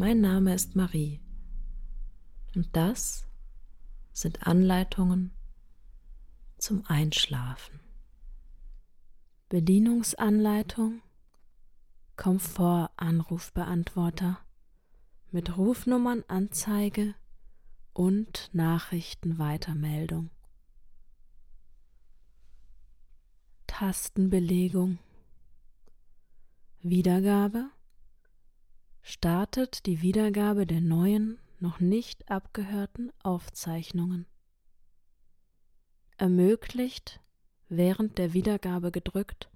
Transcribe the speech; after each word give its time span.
Mein 0.00 0.20
Name 0.20 0.54
ist 0.54 0.76
Marie 0.76 1.20
und 2.54 2.68
das 2.76 3.26
sind 4.12 4.46
Anleitungen 4.46 5.32
zum 6.56 6.86
Einschlafen. 6.86 7.80
Bedienungsanleitung 9.48 11.02
Komfort-Anrufbeantworter 12.14 14.38
mit 15.32 15.58
Rufnummernanzeige 15.58 17.16
und 17.92 18.50
Nachrichtenweitermeldung. 18.52 20.30
Tastenbelegung. 23.66 25.00
Wiedergabe. 26.82 27.72
Startet 29.10 29.86
die 29.86 30.02
Wiedergabe 30.02 30.66
der 30.66 30.82
neuen, 30.82 31.38
noch 31.60 31.80
nicht 31.80 32.30
abgehörten 32.30 33.10
Aufzeichnungen. 33.22 34.26
Ermöglicht, 36.18 37.18
während 37.70 38.18
der 38.18 38.34
Wiedergabe 38.34 38.90
gedrückt, 38.90 39.48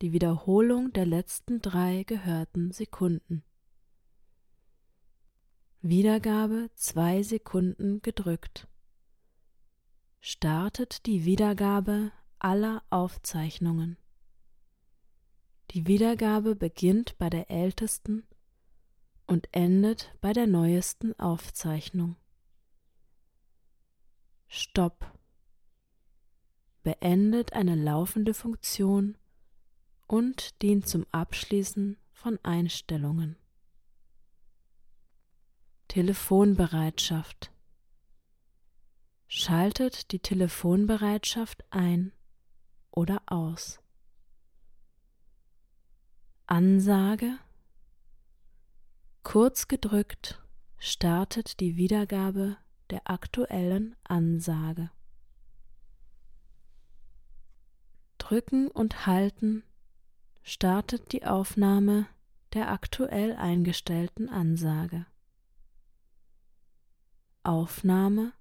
die 0.00 0.12
Wiederholung 0.12 0.92
der 0.92 1.06
letzten 1.06 1.60
drei 1.60 2.04
gehörten 2.04 2.70
Sekunden. 2.70 3.42
Wiedergabe 5.82 6.70
zwei 6.76 7.24
Sekunden 7.24 8.00
gedrückt. 8.00 8.68
Startet 10.20 11.04
die 11.06 11.24
Wiedergabe 11.24 12.12
aller 12.38 12.84
Aufzeichnungen. 12.90 13.96
Die 15.72 15.88
Wiedergabe 15.88 16.54
beginnt 16.54 17.18
bei 17.18 17.28
der 17.28 17.50
ältesten 17.50 18.22
und 19.28 19.46
endet 19.52 20.12
bei 20.20 20.32
der 20.32 20.46
neuesten 20.46 21.18
Aufzeichnung. 21.20 22.16
Stopp. 24.48 25.12
Beendet 26.82 27.52
eine 27.52 27.76
laufende 27.76 28.32
Funktion 28.32 29.18
und 30.06 30.62
dient 30.62 30.88
zum 30.88 31.06
Abschließen 31.12 31.98
von 32.12 32.38
Einstellungen. 32.42 33.36
Telefonbereitschaft. 35.88 37.52
Schaltet 39.26 40.10
die 40.12 40.20
Telefonbereitschaft 40.20 41.64
ein 41.70 42.12
oder 42.90 43.22
aus. 43.26 43.80
Ansage. 46.46 47.38
Kurz 49.30 49.68
gedrückt 49.68 50.42
startet 50.78 51.60
die 51.60 51.76
Wiedergabe 51.76 52.56
der 52.88 53.10
aktuellen 53.10 53.94
Ansage. 54.02 54.90
Drücken 58.16 58.68
und 58.70 59.04
halten 59.04 59.64
startet 60.42 61.12
die 61.12 61.26
Aufnahme 61.26 62.06
der 62.54 62.70
aktuell 62.70 63.36
eingestellten 63.36 64.30
Ansage. 64.30 65.04
Aufnahme 67.42 68.32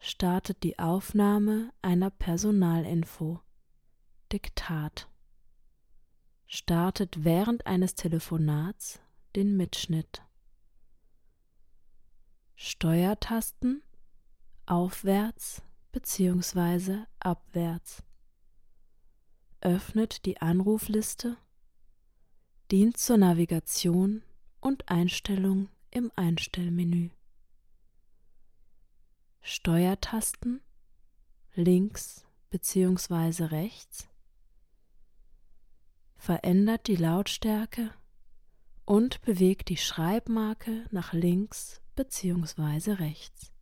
startet 0.00 0.64
die 0.64 0.78
Aufnahme 0.78 1.72
einer 1.80 2.10
Personalinfo. 2.10 3.40
Diktat 4.30 5.08
startet 6.46 7.24
während 7.24 7.66
eines 7.66 7.94
Telefonats 7.94 9.00
den 9.36 9.54
Mitschnitt. 9.54 10.22
Steuertasten 12.54 13.82
aufwärts 14.64 15.62
bzw. 15.92 17.04
abwärts. 17.20 18.02
Öffnet 19.60 20.24
die 20.24 20.40
Anrufliste, 20.40 21.36
dient 22.70 22.96
zur 22.96 23.18
Navigation 23.18 24.22
und 24.60 24.88
Einstellung 24.88 25.68
im 25.90 26.10
Einstellmenü. 26.16 27.10
Steuertasten 29.42 30.62
links 31.54 32.24
bzw. 32.48 33.44
rechts, 33.44 34.08
verändert 36.16 36.86
die 36.86 36.96
Lautstärke 36.96 37.92
und 38.86 39.20
bewegt 39.20 39.68
die 39.68 39.76
Schreibmarke 39.76 40.86
nach 40.90 41.12
links 41.12 41.82
bzw. 41.96 42.92
rechts. 42.92 43.52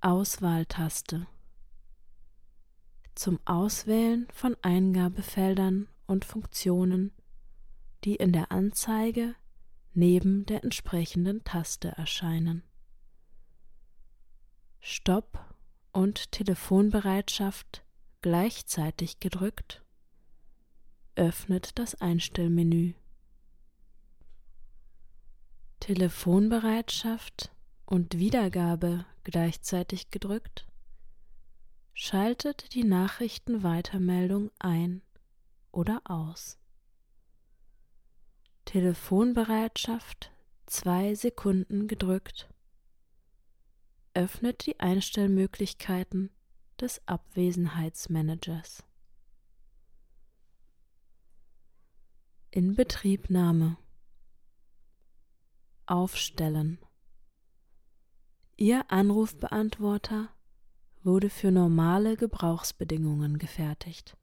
Auswahltaste 0.00 1.26
zum 3.14 3.40
Auswählen 3.46 4.28
von 4.32 4.56
Eingabefeldern 4.60 5.88
und 6.06 6.24
Funktionen, 6.24 7.12
die 8.04 8.16
in 8.16 8.32
der 8.32 8.52
Anzeige 8.52 9.34
neben 9.94 10.44
der 10.44 10.62
entsprechenden 10.62 11.42
Taste 11.44 11.88
erscheinen. 11.88 12.62
Stopp 14.80 15.42
und 15.92 16.30
Telefonbereitschaft 16.30 17.84
gleichzeitig 18.20 19.18
gedrückt, 19.18 19.82
öffnet 21.16 21.78
das 21.78 21.94
Einstellmenü. 22.00 22.92
Telefonbereitschaft 25.80 27.50
und 27.86 28.18
Wiedergabe 28.18 29.04
gleichzeitig 29.24 30.10
gedrückt, 30.10 30.66
schaltet 31.94 32.74
die 32.74 32.84
Nachrichtenweitermeldung 32.84 34.50
ein 34.58 35.02
oder 35.72 36.02
aus. 36.04 36.58
Telefonbereitschaft 38.64 40.32
zwei 40.66 41.14
Sekunden 41.14 41.88
gedrückt, 41.88 42.48
öffnet 44.14 44.66
die 44.66 44.80
Einstellmöglichkeiten 44.80 46.30
des 46.80 47.00
Abwesenheitsmanagers. 47.06 48.85
Inbetriebnahme 52.56 53.76
Aufstellen 55.84 56.78
Ihr 58.56 58.90
Anrufbeantworter 58.90 60.30
wurde 61.02 61.28
für 61.28 61.50
normale 61.50 62.16
Gebrauchsbedingungen 62.16 63.36
gefertigt. 63.36 64.16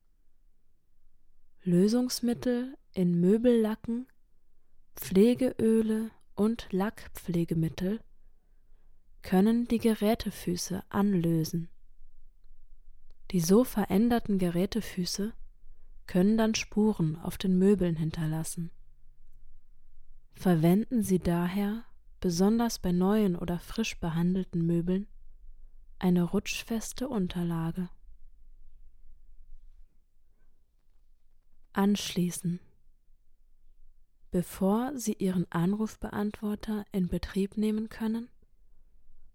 Lösungsmittel 1.62 2.76
in 2.94 3.22
Möbellacken, 3.22 4.08
Pflegeöle 4.96 6.10
und 6.34 6.66
Lackpflegemittel 6.72 8.00
können 9.22 9.68
die 9.68 9.78
Gerätefüße 9.78 10.82
anlösen. 10.90 11.70
Die 13.30 13.42
so 13.42 13.64
veränderten 13.64 14.40
Gerätefüße 14.40 15.34
können 16.08 16.38
dann 16.38 16.56
Spuren 16.56 17.18
auf 17.18 17.38
den 17.38 17.58
Möbeln 17.58 17.96
hinterlassen. 17.96 18.72
Verwenden 20.34 21.04
Sie 21.04 21.20
daher, 21.20 21.86
besonders 22.20 22.80
bei 22.80 22.92
neuen 22.92 23.36
oder 23.36 23.60
frisch 23.60 24.00
behandelten 24.00 24.66
Möbeln, 24.66 25.08
eine 26.00 26.24
rutschfeste 26.24 27.08
Unterlage. 27.08 27.90
Anschließen. 31.72 32.60
Bevor 34.32 34.92
Sie 34.96 35.14
Ihren 35.14 35.50
Anrufbeantworter 35.52 36.86
in 36.92 37.08
Betrieb 37.08 37.56
nehmen 37.58 37.90
können, 37.90 38.30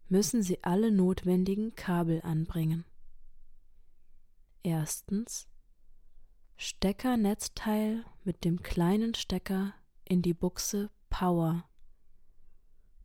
müssen 0.08 0.42
Sie 0.42 0.62
alle 0.64 0.90
notwendigen 0.90 1.74
Kabel 1.74 2.20
anbringen. 2.22 2.84
Erstens 4.62 5.48
Steckernetzteil 6.60 8.04
mit 8.24 8.44
dem 8.44 8.64
kleinen 8.64 9.14
Stecker 9.14 9.74
in 10.04 10.22
die 10.22 10.34
Buchse 10.34 10.90
Power 11.08 11.70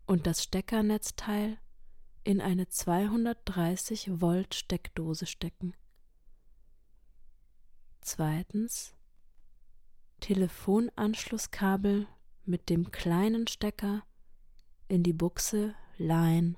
und 0.08 0.26
das 0.26 0.42
Steckernetzteil 0.42 1.60
in 2.24 2.42
eine 2.42 2.68
230 2.68 4.20
Volt 4.20 4.56
Steckdose 4.56 5.28
stecken. 5.28 5.76
Zweitens 8.02 8.96
Telefonanschlusskabel 10.20 12.08
mit 12.46 12.72
dem 12.72 12.90
kleinen 12.90 13.46
Stecker 13.46 14.04
in 14.88 15.04
die 15.04 15.14
Buchse 15.14 15.76
Line 16.00 16.56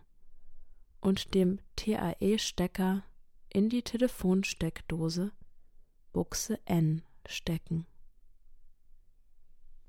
und 1.01 1.33
dem 1.33 1.59
TAE-Stecker 1.75 3.03
in 3.49 3.67
die 3.67 3.81
Telefonsteckdose 3.81 5.33
Buchse 6.15 6.61
N 6.63 7.01
stecken. 7.27 7.85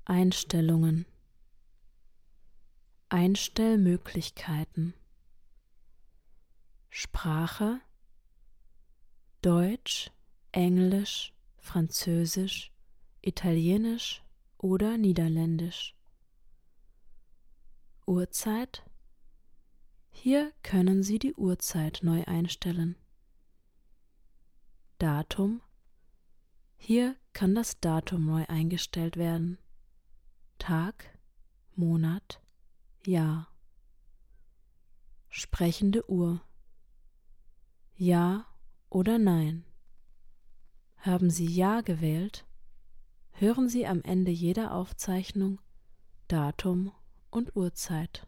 Einstellungen 0.03 1.05
Einstellmöglichkeiten 3.07 4.93
Sprache 6.89 7.79
Deutsch, 9.41 10.11
Englisch, 10.51 11.33
Französisch, 11.59 12.73
Italienisch 13.21 14.21
oder 14.57 14.97
Niederländisch. 14.97 15.95
Uhrzeit 18.05 18.83
Hier 20.09 20.51
können 20.61 21.03
Sie 21.03 21.19
die 21.19 21.35
Uhrzeit 21.35 21.99
neu 22.03 22.25
einstellen. 22.25 22.97
Datum 24.97 25.61
Hier 26.77 27.15
kann 27.33 27.55
das 27.55 27.79
Datum 27.79 28.25
neu 28.25 28.45
eingestellt 28.47 29.17
werden. 29.17 29.57
Tag, 30.59 31.17
Monat, 31.75 32.41
Jahr. 33.05 33.47
Sprechende 35.29 36.09
Uhr 36.09 36.41
Ja 37.95 38.47
oder 38.89 39.19
Nein. 39.19 39.65
Haben 40.97 41.29
Sie 41.29 41.45
Ja 41.45 41.81
gewählt, 41.81 42.45
hören 43.31 43.69
Sie 43.69 43.85
am 43.85 44.01
Ende 44.01 44.31
jeder 44.31 44.73
Aufzeichnung 44.73 45.59
Datum 46.27 46.91
und 47.29 47.55
Uhrzeit. 47.55 48.27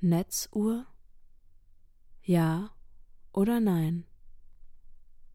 Netzuhr 0.00 0.86
Ja 2.22 2.70
oder 3.32 3.60
Nein. 3.60 4.06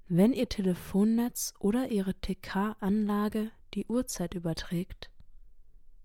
Wenn 0.09 0.31
Ihr 0.31 0.47
Telefonnetz 0.47 1.53
oder 1.59 1.89
Ihre 1.89 2.13
TK-Anlage 2.13 3.51
die 3.73 3.85
Uhrzeit 3.87 4.35
überträgt, 4.35 5.11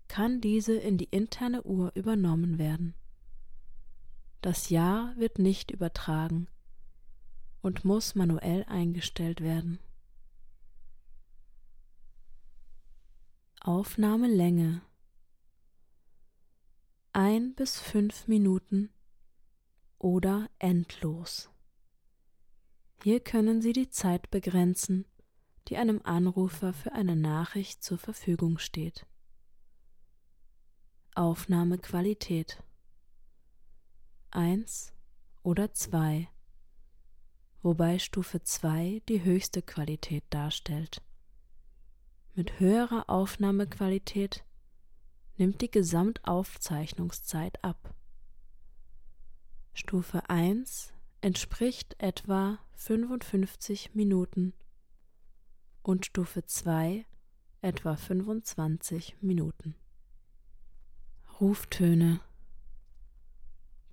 kann 0.09 0.41
diese 0.41 0.75
in 0.75 0.97
die 0.97 1.05
interne 1.05 1.63
Uhr 1.63 1.91
übernommen 1.95 2.57
werden. 2.57 2.95
Das 4.41 4.69
Jahr 4.69 5.15
wird 5.15 5.39
nicht 5.39 5.71
übertragen 5.71 6.49
und 7.61 7.85
muss 7.85 8.13
manuell 8.13 8.65
eingestellt 8.65 9.39
werden. 9.39 9.79
Aufnahmelänge 13.61 14.81
ein 17.13 17.55
bis 17.55 17.79
fünf 17.79 18.27
Minuten 18.27 18.89
oder 19.97 20.49
endlos. 20.59 21.52
Hier 23.03 23.19
können 23.19 23.61
Sie 23.61 23.73
die 23.73 23.89
Zeit 23.89 24.31
begrenzen, 24.31 25.03
die 25.67 25.75
einem 25.75 25.99
Anrufer 26.05 26.71
für 26.71 26.93
eine 26.93 27.17
Nachricht 27.17 27.83
zur 27.83 27.97
Verfügung 27.97 28.59
steht. 28.59 29.05
Aufnahmequalität 31.13 32.63
1 34.31 34.93
oder 35.41 35.73
2, 35.73 36.29
wobei 37.61 37.99
Stufe 37.99 38.41
2 38.41 39.01
die 39.09 39.21
höchste 39.21 39.61
Qualität 39.61 40.23
darstellt. 40.29 41.01
Mit 42.35 42.61
höherer 42.61 43.09
Aufnahmequalität 43.09 44.45
nimmt 45.35 45.59
die 45.59 45.69
Gesamtaufzeichnungszeit 45.69 47.61
ab. 47.65 47.93
Stufe 49.73 50.29
1 50.29 50.92
entspricht 51.23 51.95
etwa 51.99 52.59
55 52.73 53.95
Minuten 53.95 54.53
und 55.81 56.05
Stufe 56.05 56.45
2 56.45 57.05
etwa 57.61 57.95
25 57.95 59.21
Minuten. 59.21 59.73
Ruftöne 61.39 62.19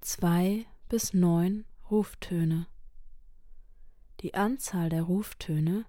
2 0.01 0.67
bis 0.89 1.15
9 1.15 1.65
Ruftöne. 1.89 2.67
Die 4.23 4.35
Anzahl 4.35 4.89
der 4.89 5.05
Ruftöne, 5.05 5.85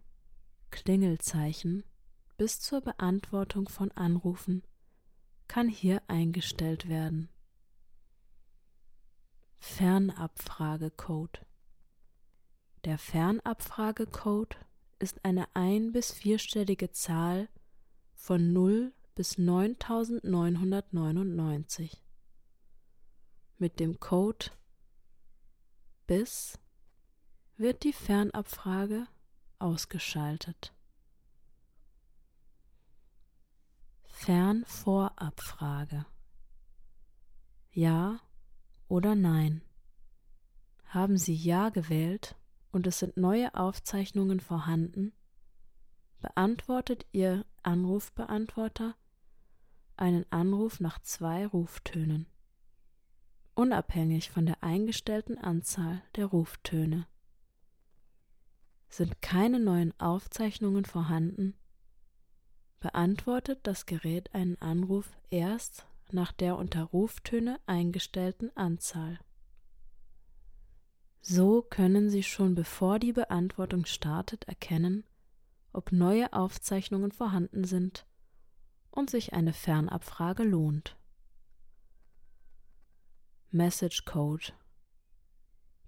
Klingelzeichen, 0.69 1.83
bis 2.37 2.59
zur 2.59 2.81
Beantwortung 2.81 3.67
von 3.67 3.89
Anrufen 3.93 4.61
kann 5.47 5.67
hier 5.67 6.03
eingestellt 6.07 6.87
werden. 6.87 7.29
Fernabfragecode 9.63 11.45
Der 12.83 12.97
Fernabfragecode 12.97 14.57
ist 14.97 15.23
eine 15.23 15.55
ein- 15.55 15.91
bis 15.91 16.11
vierstellige 16.11 16.91
Zahl 16.91 17.47
von 18.15 18.53
0 18.53 18.91
bis 19.13 19.37
9999. 19.37 22.03
Mit 23.59 23.79
dem 23.79 23.99
Code 23.99 24.47
BIS 26.07 26.57
wird 27.55 27.83
die 27.83 27.93
Fernabfrage 27.93 29.05
ausgeschaltet. 29.59 30.73
Fernvorabfrage 34.05 36.07
Ja 37.71 38.21
oder 38.91 39.15
Nein. 39.15 39.61
Haben 40.83 41.17
Sie 41.17 41.33
Ja 41.33 41.69
gewählt 41.69 42.35
und 42.73 42.85
es 42.87 42.99
sind 42.99 43.15
neue 43.15 43.55
Aufzeichnungen 43.55 44.41
vorhanden, 44.41 45.13
beantwortet 46.19 47.05
Ihr 47.13 47.45
Anrufbeantworter 47.63 48.95
einen 49.95 50.25
Anruf 50.29 50.81
nach 50.81 50.99
zwei 50.99 51.47
Ruftönen, 51.47 52.27
unabhängig 53.55 54.29
von 54.29 54.45
der 54.45 54.61
eingestellten 54.61 55.37
Anzahl 55.37 56.03
der 56.17 56.25
Ruftöne. 56.25 57.07
Sind 58.89 59.21
keine 59.21 59.61
neuen 59.61 59.97
Aufzeichnungen 60.01 60.83
vorhanden, 60.83 61.55
beantwortet 62.81 63.59
das 63.63 63.85
Gerät 63.85 64.35
einen 64.35 64.61
Anruf 64.61 65.17
erst 65.29 65.87
nach 66.13 66.31
der 66.31 66.57
unter 66.57 66.83
Ruftöne 66.83 67.59
eingestellten 67.65 68.55
Anzahl. 68.55 69.19
So 71.21 71.61
können 71.61 72.09
Sie 72.09 72.23
schon 72.23 72.55
bevor 72.55 72.97
die 72.97 73.13
Beantwortung 73.13 73.85
startet 73.85 74.45
erkennen, 74.45 75.03
ob 75.71 75.91
neue 75.91 76.33
Aufzeichnungen 76.33 77.11
vorhanden 77.11 77.63
sind 77.63 78.07
und 78.89 79.09
sich 79.09 79.33
eine 79.33 79.53
Fernabfrage 79.53 80.43
lohnt. 80.43 80.97
Message 83.51 84.05
Code 84.05 84.53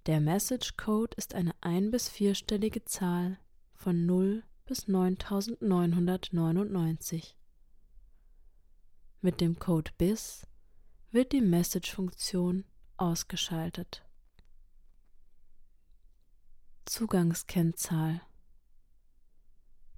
Der 0.06 0.20
Message 0.20 0.76
Code 0.76 1.16
ist 1.16 1.34
eine 1.34 1.52
ein- 1.60 1.90
bis 1.90 2.08
vierstellige 2.08 2.84
Zahl 2.84 3.38
von 3.72 4.06
0 4.06 4.44
bis 4.66 4.86
9999. 4.86 7.36
Mit 9.24 9.40
dem 9.40 9.58
Code 9.58 9.90
BIS 9.96 10.46
wird 11.10 11.32
die 11.32 11.40
Message-Funktion 11.40 12.66
ausgeschaltet. 12.98 14.06
Zugangskennzahl 16.84 18.20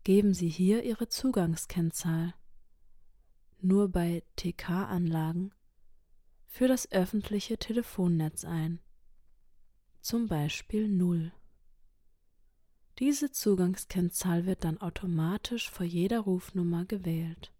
Geben 0.04 0.32
Sie 0.32 0.48
hier 0.48 0.84
Ihre 0.84 1.08
Zugangskennzahl 1.08 2.34
nur 3.58 3.88
bei 3.88 4.22
TK-Anlagen 4.36 5.52
für 6.46 6.68
das 6.68 6.92
öffentliche 6.92 7.58
Telefonnetz 7.58 8.44
ein, 8.44 8.78
zum 10.02 10.28
Beispiel 10.28 10.86
0. 10.86 11.32
Diese 13.00 13.32
Zugangskennzahl 13.32 14.46
wird 14.46 14.62
dann 14.62 14.78
automatisch 14.78 15.68
vor 15.68 15.84
jeder 15.84 16.20
Rufnummer 16.20 16.84
gewählt. 16.84 17.52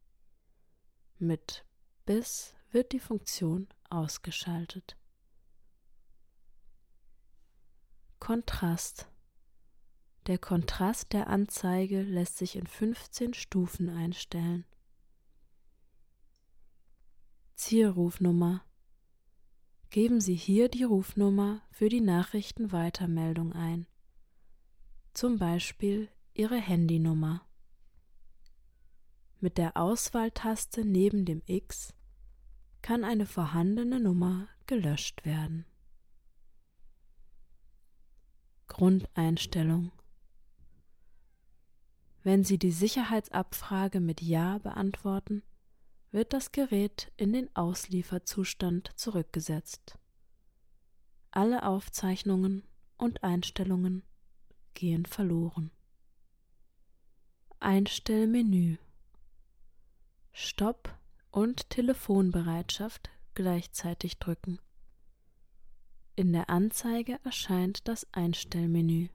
Mit 1.19 1.65
BIS 2.05 2.55
wird 2.73 2.93
die 2.93 3.01
Funktion 3.01 3.69
ausgeschaltet. 3.89 4.99
Kontrast 8.19 9.09
Der 10.27 10.37
Kontrast 10.37 11.15
der 11.15 11.29
Anzeige 11.29 12.03
lässt 12.03 12.37
sich 12.37 12.55
in 12.55 12.67
15 12.67 13.33
Stufen 13.33 13.89
einstellen. 13.89 14.67
Zielrufnummer. 17.55 18.63
Geben 19.89 20.21
Sie 20.21 20.35
hier 20.35 20.69
die 20.69 20.85
Rufnummer 20.85 21.63
für 21.71 21.89
die 21.89 22.03
Nachrichtenweitermeldung 22.03 23.55
ein, 23.55 23.87
zum 25.15 25.39
Beispiel 25.39 26.11
Ihre 26.35 26.59
Handynummer. 26.59 27.47
Mit 29.39 29.59
der 29.59 29.77
Auswahltaste 29.77 30.85
neben 30.85 31.25
dem 31.25 31.43
X 31.47 31.95
kann 32.81 33.05
eine 33.05 33.27
vorhandene 33.27 34.01
Nummer 34.01 34.49
gelöscht 34.67 35.25
werden. 35.25 35.67
Grundeinstellung 38.67 39.93
Wenn 42.23 42.45
Sie 42.45 42.59
die 42.59 42.73
Sicherheitsabfrage 42.73 44.01
mit 44.01 44.23
Ja 44.23 44.59
beantworten, 44.59 45.43
wird 46.11 46.33
das 46.33 46.51
Gerät 46.51 47.13
in 47.17 47.33
den 47.33 47.55
Auslieferzustand 47.55 48.91
zurückgesetzt. 48.97 49.99
Alle 51.31 51.65
Aufzeichnungen 51.65 52.65
und 52.97 53.23
Einstellungen 53.23 54.03
gehen 54.75 55.05
verloren. 55.05 55.71
Einstellmenü 57.61 58.79
Stopp 60.39 60.95
und 61.31 61.71
Telefonbereitschaft 61.71 63.09
gleichzeitig 63.33 64.19
drücken. 64.19 64.59
In 66.15 66.35
der 66.35 66.51
Anzeige 66.51 67.19
erscheint 67.25 67.89
das 67.89 68.07
Einstellmenü. 68.13 69.09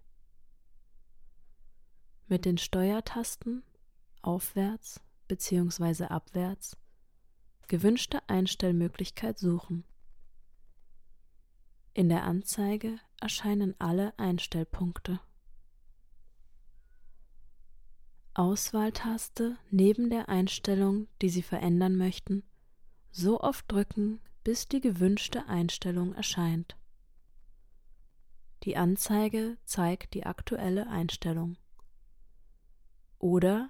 Mit 2.26 2.46
den 2.46 2.58
Steuertasten 2.58 3.62
aufwärts 4.24 5.00
bzw. 5.28 6.06
abwärts 6.06 6.76
gewünschte 7.68 8.28
Einstellmöglichkeit 8.28 9.38
suchen. 9.38 9.84
In 11.94 12.10
der 12.10 12.24
Anzeige 12.24 12.98
erscheinen 13.20 13.76
alle 13.78 14.18
Einstellpunkte. 14.18 15.20
Auswahltaste 18.34 19.58
neben 19.72 20.10
der 20.10 20.30
Einstellung, 20.30 21.08
die 21.22 21.30
Sie 21.30 21.42
verändern 21.42 21.98
möchten, 21.98 22.44
so 23.12 23.42
oft 23.42 23.70
drücken, 23.70 24.22
bis 24.44 24.68
die 24.68 24.80
gewünschte 24.80 25.48
Einstellung 25.48 26.14
erscheint. 26.14 26.78
Die 28.64 28.78
Anzeige 28.78 29.58
zeigt 29.66 30.14
die 30.14 30.26
aktuelle 30.26 30.88
Einstellung. 30.88 31.58
Oder 33.20 33.70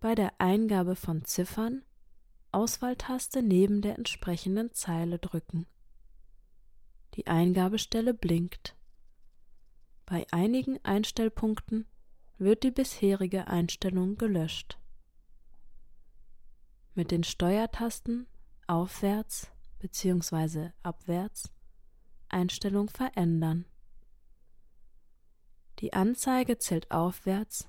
bei 0.00 0.14
der 0.14 0.40
Eingabe 0.40 0.96
von 0.96 1.24
Ziffern 1.24 1.82
Auswahltaste 2.52 3.42
neben 3.42 3.82
der 3.82 3.96
entsprechenden 3.96 4.72
Zeile 4.72 5.18
drücken. 5.18 5.66
Die 7.14 7.26
Eingabestelle 7.26 8.14
blinkt. 8.14 8.76
Bei 10.06 10.26
einigen 10.30 10.82
Einstellpunkten 10.84 11.86
wird 12.38 12.62
die 12.62 12.70
bisherige 12.70 13.48
Einstellung 13.48 14.16
gelöscht. 14.16 14.78
Mit 16.94 17.10
den 17.10 17.24
Steuertasten 17.24 18.26
aufwärts 18.66 19.50
bzw. 19.78 20.70
abwärts 20.82 21.52
Einstellung 22.28 22.88
verändern. 22.88 23.64
Die 25.78 25.92
Anzeige 25.92 26.58
zählt 26.58 26.90
aufwärts 26.90 27.68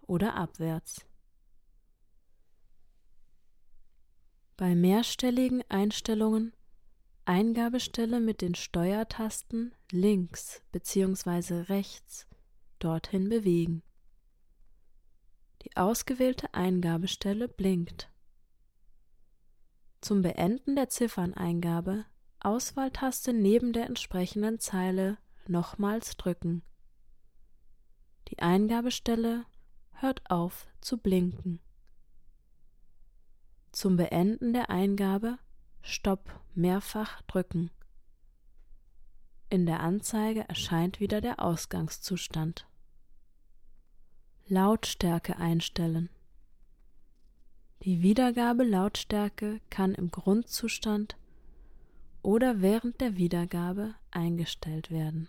oder 0.00 0.34
abwärts. 0.34 1.06
Bei 4.56 4.74
mehrstelligen 4.74 5.62
Einstellungen 5.68 6.52
Eingabestelle 7.26 8.18
mit 8.18 8.40
den 8.40 8.56
Steuertasten 8.56 9.72
links 9.92 10.62
bzw. 10.72 11.60
rechts 11.68 12.26
dorthin 12.80 13.28
bewegen. 13.28 13.82
Die 15.62 15.76
ausgewählte 15.76 16.54
Eingabestelle 16.54 17.48
blinkt. 17.48 18.10
Zum 20.00 20.22
Beenden 20.22 20.76
der 20.76 20.88
Zifferneingabe 20.88 22.06
Auswahltaste 22.40 23.34
neben 23.34 23.74
der 23.74 23.86
entsprechenden 23.86 24.58
Zeile 24.58 25.18
nochmals 25.46 26.16
drücken. 26.16 26.62
Die 28.28 28.38
Eingabestelle 28.38 29.44
hört 29.92 30.30
auf 30.30 30.66
zu 30.80 30.96
blinken. 30.96 31.60
Zum 33.72 33.96
Beenden 33.96 34.54
der 34.54 34.70
Eingabe 34.70 35.38
Stopp 35.82 36.40
mehrfach 36.54 37.20
drücken. 37.22 37.70
In 39.50 39.66
der 39.66 39.80
Anzeige 39.80 40.48
erscheint 40.48 41.00
wieder 41.00 41.20
der 41.20 41.40
Ausgangszustand. 41.40 42.66
Lautstärke 44.52 45.36
einstellen. 45.36 46.08
Die 47.84 48.02
Wiedergabelautstärke 48.02 49.60
kann 49.70 49.94
im 49.94 50.10
Grundzustand 50.10 51.16
oder 52.22 52.60
während 52.60 53.00
der 53.00 53.16
Wiedergabe 53.16 53.94
eingestellt 54.10 54.90
werden. 54.90 55.28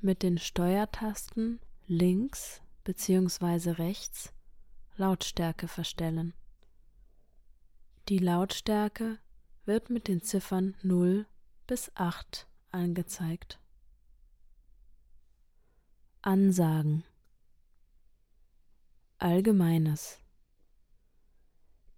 Mit 0.00 0.22
den 0.22 0.38
Steuertasten 0.38 1.60
links 1.86 2.62
bzw. 2.84 3.72
rechts 3.72 4.32
Lautstärke 4.96 5.68
verstellen. 5.68 6.32
Die 8.08 8.20
Lautstärke 8.20 9.18
wird 9.66 9.90
mit 9.90 10.08
den 10.08 10.22
Ziffern 10.22 10.74
0 10.82 11.26
bis 11.66 11.92
8 11.94 12.46
angezeigt. 12.70 13.60
Ansagen. 16.26 17.04
Allgemeines. 19.18 20.18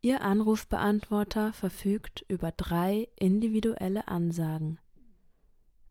Ihr 0.03 0.21
Anrufbeantworter 0.21 1.55
verfügt 1.55 2.27
über 2.29 2.53
drei 2.53 3.09
individuelle 3.17 4.07
Ansagen. 4.07 4.81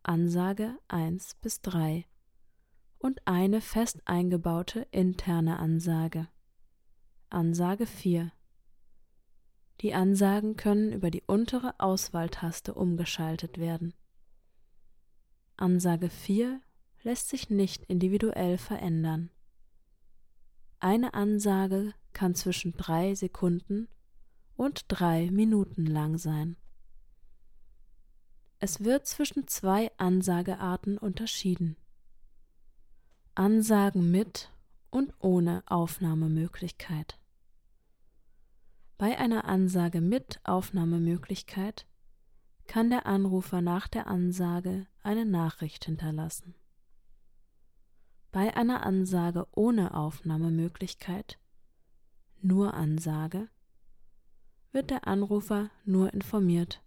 Ansage 0.04 0.78
1 0.86 1.34
bis 1.40 1.62
3 1.62 2.06
und 3.00 3.26
eine 3.26 3.60
fest 3.60 4.02
eingebaute 4.04 4.86
interne 4.92 5.58
Ansage. 5.58 6.28
Ansage 7.30 7.86
4 7.86 8.30
Die 9.80 9.94
Ansagen 9.94 10.54
können 10.54 10.92
über 10.92 11.10
die 11.10 11.24
untere 11.26 11.80
Auswahltaste 11.80 12.72
umgeschaltet 12.72 13.58
werden. 13.58 13.94
Ansage 15.56 16.08
4 16.08 16.60
lässt 17.02 17.28
sich 17.28 17.50
nicht 17.50 17.84
individuell 17.84 18.58
verändern. 18.58 19.30
Eine 20.80 21.14
Ansage 21.14 21.94
kann 22.12 22.34
zwischen 22.34 22.72
drei 22.72 23.14
Sekunden 23.14 23.88
und 24.56 24.84
drei 24.88 25.30
Minuten 25.30 25.86
lang 25.86 26.18
sein. 26.18 26.56
Es 28.60 28.82
wird 28.82 29.06
zwischen 29.06 29.46
zwei 29.46 29.90
Ansagearten 29.98 30.98
unterschieden. 30.98 31.76
Ansagen 33.34 34.10
mit 34.10 34.52
und 34.90 35.14
ohne 35.20 35.62
Aufnahmemöglichkeit. 35.66 37.20
Bei 38.96 39.16
einer 39.16 39.44
Ansage 39.44 40.00
mit 40.00 40.40
Aufnahmemöglichkeit 40.42 41.86
kann 42.66 42.90
der 42.90 43.06
Anrufer 43.06 43.62
nach 43.62 43.86
der 43.86 44.08
Ansage 44.08 44.88
eine 45.04 45.24
Nachricht 45.24 45.84
hinterlassen. 45.84 46.56
Bei 48.30 48.54
einer 48.56 48.84
Ansage 48.84 49.46
ohne 49.52 49.94
Aufnahmemöglichkeit, 49.94 51.38
nur 52.42 52.74
Ansage, 52.74 53.48
wird 54.70 54.90
der 54.90 55.06
Anrufer 55.08 55.70
nur 55.84 56.12
informiert, 56.12 56.82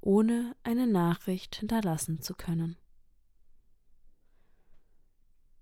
ohne 0.00 0.56
eine 0.62 0.86
Nachricht 0.86 1.56
hinterlassen 1.56 2.22
zu 2.22 2.34
können. 2.34 2.76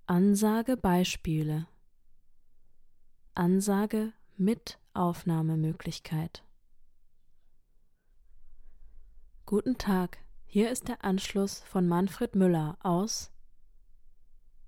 Ansage 0.07 0.77
Beispiele 0.77 1.67
Ansage 3.35 4.13
mit 4.37 4.79
Aufnahmemöglichkeit. 4.93 6.45
Guten 9.47 9.79
Tag, 9.79 10.19
hier 10.45 10.71
ist 10.71 10.89
der 10.89 11.03
Anschluss 11.05 11.61
von 11.61 11.89
Manfred 11.89 12.37
Müller 12.37 12.77
aus 12.83 13.32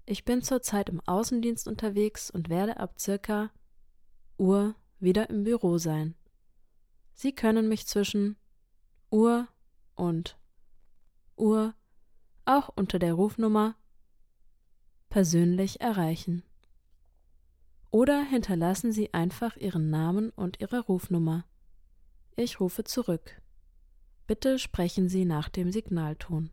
Ich 0.06 0.25
bin 0.25 0.42
zurzeit 0.42 0.90
im 0.90 1.00
Außendienst 1.00 1.66
unterwegs 1.66 2.30
und 2.30 2.49
werde 2.49 2.78
ab 2.78 3.00
circa 3.00 3.50
Uhr 4.37 4.75
wieder 5.00 5.30
im 5.30 5.44
Büro 5.44 5.78
sein. 5.78 6.14
Sie 7.14 7.32
können 7.32 7.68
mich 7.68 7.87
zwischen 7.87 8.37
Uhr 9.11 9.49
und 9.94 10.37
Uhr 11.37 11.75
auch 12.44 12.68
unter 12.75 12.99
der 12.99 13.14
Rufnummer 13.14 13.76
persönlich 15.08 15.80
erreichen. 15.80 16.42
Oder 17.90 18.25
hinterlassen 18.25 18.92
Sie 18.92 19.14
einfach 19.14 19.56
Ihren 19.56 19.88
Namen 19.88 20.30
und 20.30 20.61
Ihre 20.61 20.80
Rufnummer. 20.80 21.46
Ich 22.37 22.58
rufe 22.58 22.84
zurück. 22.84 23.40
Bitte 24.26 24.58
sprechen 24.58 25.08
Sie 25.08 25.25
nach 25.25 25.49
dem 25.49 25.70
Signalton. 25.70 26.50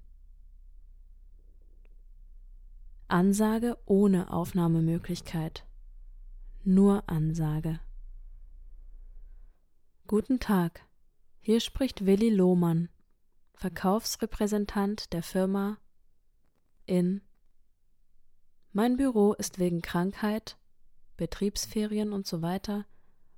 Ansage 3.11 3.77
ohne 3.85 4.31
Aufnahmemöglichkeit. 4.31 5.65
Nur 6.63 7.09
Ansage. 7.09 7.81
Guten 10.07 10.39
Tag. 10.39 10.87
Hier 11.41 11.59
spricht 11.59 12.05
Willi 12.05 12.29
Lohmann, 12.29 12.87
Verkaufsrepräsentant 13.53 15.11
der 15.11 15.23
Firma 15.23 15.77
in 16.85 17.21
Mein 18.71 18.95
Büro 18.95 19.33
ist 19.33 19.59
wegen 19.59 19.81
Krankheit, 19.81 20.57
Betriebsferien 21.17 22.13
und 22.13 22.25
so 22.25 22.41
weiter 22.41 22.85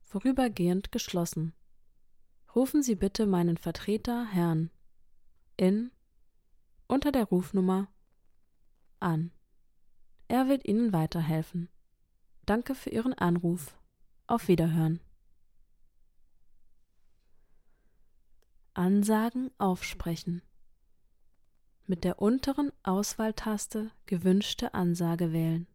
vorübergehend 0.01 0.92
geschlossen. 0.92 1.53
Rufen 2.56 2.84
Sie 2.84 2.96
bitte 2.96 3.25
meinen 3.25 3.58
Vertreter 3.58 4.27
Herrn 4.27 4.70
in 5.58 5.89
unter 6.88 7.12
der 7.12 7.24
Rufnummer 7.24 7.88
an. 9.00 9.32
Er 10.34 10.48
wird 10.48 10.66
Ihnen 10.66 10.94
weiterhelfen. 10.94 11.70
Danke 12.48 12.74
für 12.74 12.90
Ihren 12.90 13.13
Anruf. 13.13 13.78
Auf 14.25 14.48
Wiederhören. 14.48 15.00
Ansagen 18.74 19.52
aufsprechen. 19.60 20.42
Mit 21.86 22.04
der 22.04 22.20
unteren 22.20 22.72
Auswahltaste 22.82 23.92
gewünschte 24.08 24.74
Ansage 24.74 25.34
wählen. 25.34 25.68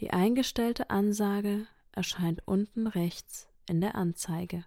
Die 0.00 0.10
eingestellte 0.10 0.90
Ansage 0.90 1.68
erscheint 1.92 2.42
unten 2.44 2.88
rechts 2.88 3.46
in 3.68 3.80
der 3.82 3.94
Anzeige. 3.94 4.64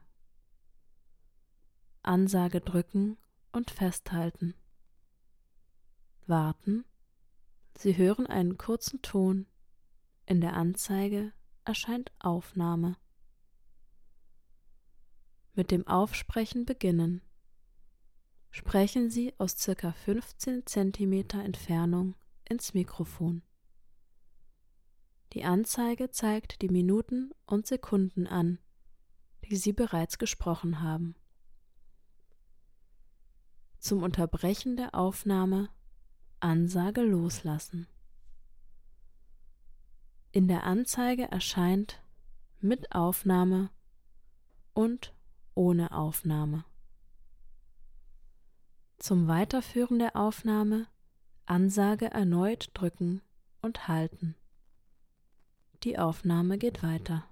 Ansage 2.04 2.62
drücken 2.62 3.18
und 3.52 3.70
festhalten. 3.70 4.54
Warten. 6.26 6.86
Sie 7.78 7.96
hören 7.96 8.26
einen 8.26 8.58
kurzen 8.58 9.04
Ton. 9.04 9.46
In 10.26 10.42
der 10.42 10.54
Anzeige 10.54 11.32
erscheint 11.64 12.12
Aufnahme. 12.18 12.98
Mit 15.54 15.70
dem 15.70 15.86
Aufsprechen 15.86 16.66
beginnen. 16.66 17.22
Sprechen 18.50 19.12
Sie 19.12 19.36
aus 19.38 19.60
circa 19.60 19.92
15 19.92 20.66
cm 20.66 21.40
Entfernung 21.40 22.16
ins 22.50 22.74
Mikrofon. 22.74 23.44
Die 25.34 25.44
Anzeige 25.44 26.10
zeigt 26.10 26.64
die 26.64 26.70
Minuten 26.70 27.30
und 27.46 27.68
Sekunden 27.68 28.26
an, 28.26 28.58
die 29.46 29.56
Sie 29.56 29.74
bereits 29.74 30.18
gesprochen 30.18 30.82
haben. 30.82 31.16
Zum 33.78 34.02
Unterbrechen 34.02 34.78
der 34.78 34.96
Aufnahme 34.96 35.70
Ansage 36.40 37.02
loslassen. 37.02 37.88
In 40.32 40.48
der 40.48 40.64
Anzeige 40.64 41.32
erscheint 41.32 42.02
mit 42.60 42.92
Aufnahme 42.92 43.70
und 44.74 45.14
ohne 45.56 45.92
Aufnahme. 45.92 46.66
Zum 49.00 49.28
Weiterführen 49.28 50.00
der 50.00 50.16
Aufnahme 50.16 50.88
Ansage 51.46 52.12
erneut 52.12 52.72
drücken 52.74 53.22
und 53.62 53.88
halten. 53.88 54.36
Die 55.84 55.98
Aufnahme 55.98 56.58
geht 56.58 56.84
weiter. 56.84 57.28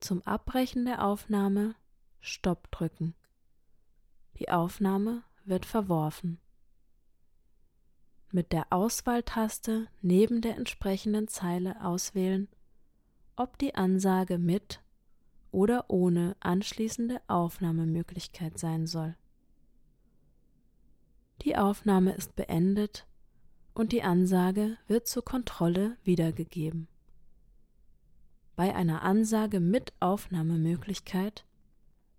Zum 0.00 0.22
Abbrechen 0.22 0.84
der 0.84 1.04
Aufnahme 1.04 1.74
Stopp 2.20 2.70
drücken. 2.70 3.14
Die 4.38 4.50
Aufnahme 4.50 5.22
wird 5.44 5.66
verworfen. 5.66 6.38
Mit 8.34 8.52
der 8.52 8.66
Auswahltaste 8.70 9.88
neben 10.00 10.40
der 10.40 10.56
entsprechenden 10.56 11.28
Zeile 11.28 11.84
auswählen, 11.84 12.48
ob 13.36 13.58
die 13.58 13.74
Ansage 13.74 14.38
mit 14.38 14.80
oder 15.50 15.90
ohne 15.90 16.34
anschließende 16.40 17.20
Aufnahmemöglichkeit 17.28 18.58
sein 18.58 18.86
soll. 18.86 19.16
Die 21.42 21.58
Aufnahme 21.58 22.14
ist 22.14 22.34
beendet 22.34 23.06
und 23.74 23.92
die 23.92 24.02
Ansage 24.02 24.78
wird 24.86 25.06
zur 25.06 25.24
Kontrolle 25.24 25.98
wiedergegeben. 26.02 26.88
Bei 28.56 28.74
einer 28.74 29.02
Ansage 29.02 29.60
mit 29.60 29.92
Aufnahmemöglichkeit 30.00 31.44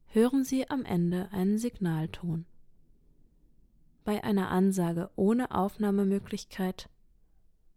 hören 0.06 0.44
Sie 0.44 0.70
am 0.70 0.86
Ende 0.86 1.30
einen 1.32 1.58
Signalton. 1.58 2.46
Bei 4.04 4.24
einer 4.24 4.50
Ansage 4.50 5.10
ohne 5.16 5.52
Aufnahmemöglichkeit 5.52 6.90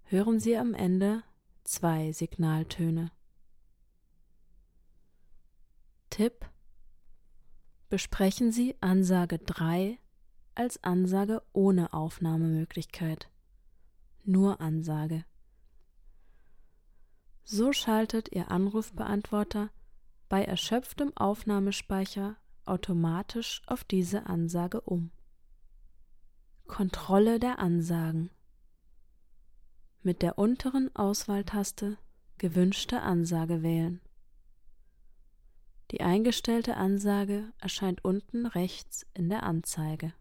hören 0.05 0.41
Sie 0.41 0.57
am 0.57 0.75
Ende 0.75 1.23
zwei 1.63 2.13
Signaltöne. 2.13 3.13
Tipp 6.11 6.49
Besprechen 7.89 8.51
Sie 8.51 8.75
Ansage 8.81 9.39
3 9.39 9.99
als 10.57 10.83
Ansage 10.83 11.43
ohne 11.53 11.93
Aufnahmemöglichkeit. 11.93 13.31
Nur 14.25 14.61
Ansage. 14.61 15.25
So 17.45 17.73
schaltet 17.73 18.33
Ihr 18.33 18.51
Anrufbeantworter 18.51 19.71
bei 20.29 20.45
erschöpftem 20.45 21.17
Aufnahmespeicher 21.17 22.37
automatisch 22.65 23.63
auf 23.69 23.85
diese 23.85 24.27
Ansage 24.27 24.81
um. 24.81 25.13
Kontrolle 26.67 27.39
der 27.39 27.59
Ansagen. 27.59 28.31
Mit 30.03 30.23
der 30.23 30.39
unteren 30.39 30.95
Auswahltaste 30.95 31.97
gewünschte 32.39 33.01
Ansage 33.01 33.63
wählen. 33.63 34.01
Die 35.91 36.01
eingestellte 36.01 36.77
Ansage 36.77 37.53
erscheint 37.59 38.05
unten 38.05 38.47
rechts 38.47 39.07
in 39.15 39.29
der 39.29 39.45
Anzeige. 39.45 40.13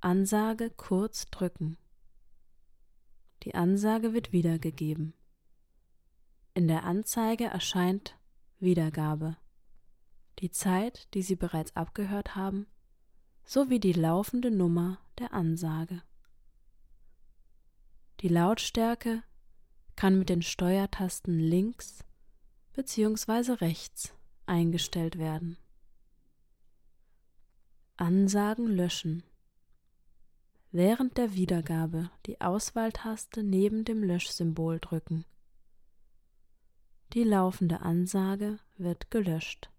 Ansage 0.00 0.70
kurz 0.70 1.26
drücken. 1.30 1.78
Die 3.42 3.54
Ansage 3.54 4.12
wird 4.12 4.32
wiedergegeben. 4.32 5.14
In 6.54 6.68
der 6.68 6.84
Anzeige 6.84 7.44
erscheint 7.44 8.18
Wiedergabe, 8.60 9.36
die 10.40 10.50
Zeit, 10.50 11.12
die 11.14 11.22
Sie 11.22 11.36
bereits 11.36 11.74
abgehört 11.74 12.36
haben, 12.36 12.66
sowie 13.48 13.80
die 13.80 13.94
laufende 13.94 14.50
Nummer 14.50 14.98
der 15.18 15.32
Ansage. 15.32 16.02
Die 18.20 18.28
Lautstärke 18.28 19.22
kann 19.96 20.18
mit 20.18 20.28
den 20.28 20.42
Steuertasten 20.42 21.38
links 21.38 22.04
bzw. 22.74 23.52
rechts 23.52 24.14
eingestellt 24.44 25.16
werden. 25.16 25.56
Ansagen 27.96 28.66
löschen. 28.66 29.22
Während 30.70 31.16
der 31.16 31.32
Wiedergabe 31.32 32.10
die 32.26 32.42
Auswahltaste 32.42 33.42
neben 33.42 33.86
dem 33.86 34.02
Löschsymbol 34.02 34.78
drücken. 34.78 35.24
Die 37.14 37.24
laufende 37.24 37.80
Ansage 37.80 38.58
wird 38.76 39.10
gelöscht. 39.10 39.70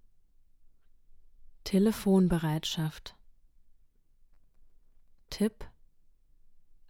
Telefonbereitschaft. 1.66 3.19
Tipp 5.30 5.70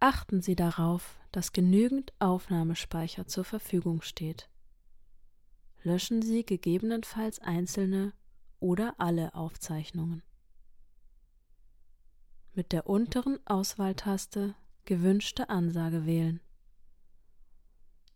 Achten 0.00 0.40
Sie 0.40 0.56
darauf, 0.56 1.20
dass 1.30 1.52
genügend 1.52 2.12
Aufnahmespeicher 2.18 3.26
zur 3.26 3.44
Verfügung 3.44 4.00
steht. 4.00 4.48
Löschen 5.82 6.22
Sie 6.22 6.44
gegebenenfalls 6.44 7.38
einzelne 7.38 8.14
oder 8.58 8.94
alle 8.98 9.34
Aufzeichnungen. 9.34 10.22
Mit 12.52 12.72
der 12.72 12.86
unteren 12.86 13.38
Auswahltaste 13.46 14.54
Gewünschte 14.86 15.50
Ansage 15.50 16.06
wählen. 16.06 16.40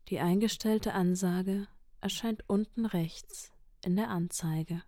Die 0.08 0.18
eingestellte 0.18 0.92
Ansage 0.92 1.68
erscheint 2.00 2.48
unten 2.48 2.84
rechts 2.86 3.52
in 3.84 3.96
der 3.96 4.10
Anzeige. 4.10 4.82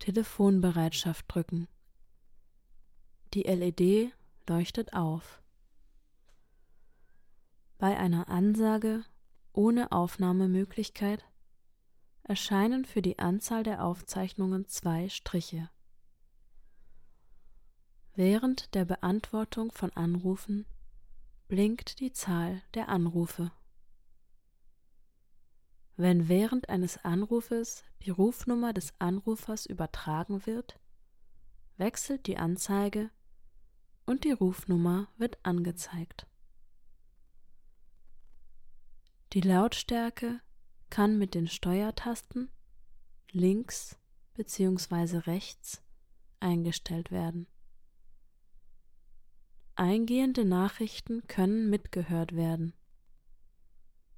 Telefonbereitschaft 0.00 1.24
drücken. 1.28 1.68
Die 3.34 3.42
LED 3.42 4.14
leuchtet 4.48 4.94
auf. 4.94 5.42
Bei 7.76 7.98
einer 7.98 8.28
Ansage 8.28 9.04
ohne 9.52 9.92
Aufnahmemöglichkeit 9.92 11.24
erscheinen 12.22 12.86
für 12.86 13.02
die 13.02 13.18
Anzahl 13.18 13.64
der 13.64 13.84
Aufzeichnungen 13.84 14.66
zwei 14.66 15.10
Striche. 15.10 15.68
Während 18.14 18.74
der 18.74 18.86
Beantwortung 18.86 19.72
von 19.72 19.92
Anrufen 19.92 20.64
blinkt 21.48 22.00
die 22.00 22.12
Zahl 22.12 22.62
der 22.72 22.88
Anrufe. 22.88 23.52
Wenn 25.96 26.28
während 26.28 26.68
eines 26.70 27.04
Anrufes 27.04 27.84
die 28.02 28.10
Rufnummer 28.10 28.72
des 28.72 28.92
Anrufers 28.98 29.66
übertragen 29.66 30.46
wird, 30.46 30.80
wechselt 31.76 32.26
die 32.26 32.38
Anzeige 32.38 33.10
und 34.08 34.24
die 34.24 34.32
Rufnummer 34.32 35.08
wird 35.18 35.38
angezeigt. 35.42 36.26
Die 39.34 39.42
Lautstärke 39.42 40.40
kann 40.88 41.18
mit 41.18 41.34
den 41.34 41.46
Steuertasten 41.46 42.50
links 43.30 43.98
bzw. 44.32 45.18
rechts 45.18 45.82
eingestellt 46.40 47.10
werden. 47.10 47.46
Eingehende 49.74 50.46
Nachrichten 50.46 51.26
können 51.26 51.68
mitgehört 51.68 52.34
werden. 52.34 52.72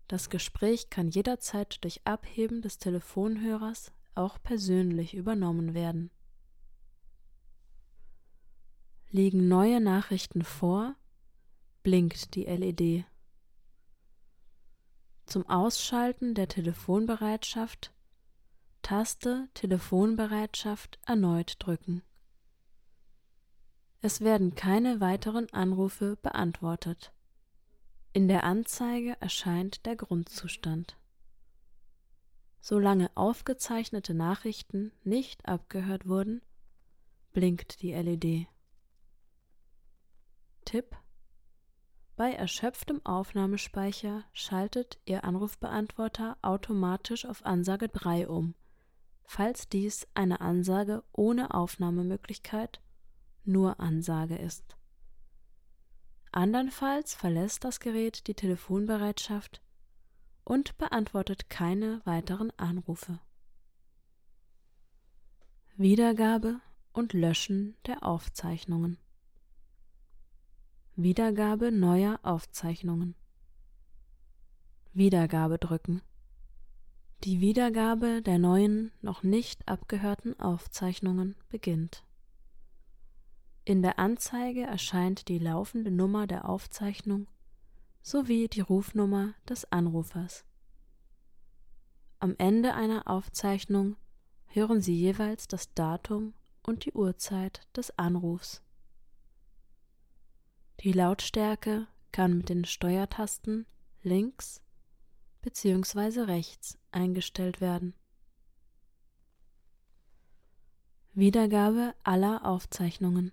Das 0.06 0.30
Gespräch 0.30 0.88
kann 0.90 1.08
jederzeit 1.08 1.82
durch 1.82 2.06
Abheben 2.06 2.62
des 2.62 2.78
Telefonhörers 2.78 3.92
auch 4.14 4.40
persönlich 4.40 5.14
übernommen 5.14 5.74
werden. 5.74 6.12
Liegen 9.12 9.48
neue 9.48 9.80
Nachrichten 9.80 10.42
vor, 10.42 10.94
blinkt 11.82 12.34
die 12.34 12.44
LED. 12.44 13.04
Zum 15.26 15.48
Ausschalten 15.48 16.34
der 16.34 16.46
Telefonbereitschaft 16.46 17.92
Taste 18.82 19.48
Telefonbereitschaft 19.54 20.98
erneut 21.06 21.56
drücken. 21.58 22.02
Es 24.00 24.20
werden 24.20 24.54
keine 24.54 25.00
weiteren 25.00 25.52
Anrufe 25.52 26.16
beantwortet. 26.16 27.12
In 28.12 28.28
der 28.28 28.44
Anzeige 28.44 29.16
erscheint 29.20 29.86
der 29.86 29.96
Grundzustand. 29.96 30.96
Solange 32.60 33.10
aufgezeichnete 33.16 34.14
Nachrichten 34.14 34.92
nicht 35.04 35.46
abgehört 35.46 36.06
wurden, 36.06 36.42
blinkt 37.32 37.82
die 37.82 37.92
LED. 37.92 38.48
Tipp 40.70 40.96
bei 42.14 42.32
erschöpftem 42.32 43.04
Aufnahmespeicher 43.04 44.22
schaltet 44.32 45.00
Ihr 45.04 45.24
Anrufbeantworter 45.24 46.38
automatisch 46.42 47.24
auf 47.24 47.44
Ansage 47.44 47.88
3 47.88 48.28
um, 48.28 48.54
falls 49.24 49.68
dies 49.68 50.06
eine 50.14 50.40
Ansage 50.40 51.02
ohne 51.10 51.54
Aufnahmemöglichkeit 51.54 52.80
nur 53.44 53.80
Ansage 53.80 54.36
ist. 54.36 54.76
Andernfalls 56.30 57.14
verlässt 57.16 57.64
das 57.64 57.80
Gerät 57.80 58.28
die 58.28 58.34
Telefonbereitschaft 58.34 59.62
und 60.44 60.78
beantwortet 60.78 61.50
keine 61.50 62.00
weiteren 62.04 62.52
Anrufe. 62.58 63.18
Wiedergabe 65.74 66.60
und 66.92 67.12
Löschen 67.12 67.76
der 67.86 68.04
Aufzeichnungen. 68.04 69.00
Wiedergabe 71.02 71.72
neuer 71.72 72.20
Aufzeichnungen. 72.24 73.14
Wiedergabe 74.92 75.56
drücken. 75.56 76.02
Die 77.24 77.40
Wiedergabe 77.40 78.20
der 78.20 78.38
neuen, 78.38 78.92
noch 79.00 79.22
nicht 79.22 79.66
abgehörten 79.66 80.38
Aufzeichnungen 80.38 81.36
beginnt. 81.48 82.04
In 83.64 83.80
der 83.80 83.98
Anzeige 83.98 84.60
erscheint 84.60 85.28
die 85.28 85.38
laufende 85.38 85.90
Nummer 85.90 86.26
der 86.26 86.46
Aufzeichnung 86.46 87.28
sowie 88.02 88.48
die 88.48 88.60
Rufnummer 88.60 89.32
des 89.48 89.72
Anrufers. 89.72 90.44
Am 92.18 92.34
Ende 92.36 92.74
einer 92.74 93.08
Aufzeichnung 93.08 93.96
hören 94.48 94.82
Sie 94.82 94.96
jeweils 94.96 95.48
das 95.48 95.72
Datum 95.72 96.34
und 96.62 96.84
die 96.84 96.92
Uhrzeit 96.92 97.66
des 97.74 97.98
Anrufs. 97.98 98.62
Die 100.82 100.92
Lautstärke 100.92 101.88
kann 102.10 102.38
mit 102.38 102.48
den 102.48 102.64
Steuertasten 102.64 103.66
links 104.02 104.62
bzw. 105.42 106.22
rechts 106.22 106.78
eingestellt 106.90 107.60
werden. 107.60 107.92
Wiedergabe 111.12 111.94
aller 112.02 112.46
Aufzeichnungen. 112.46 113.32